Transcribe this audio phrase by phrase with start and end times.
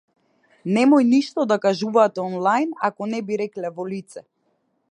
[0.77, 4.25] Немој ништо да кажувате онлајн ако не би рекле во лице.